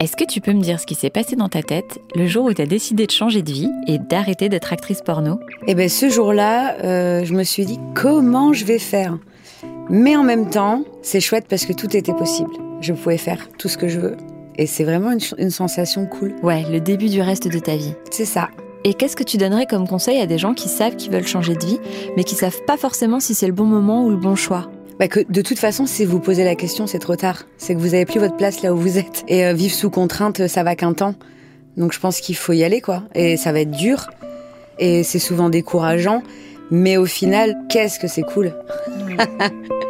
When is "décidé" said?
2.66-3.04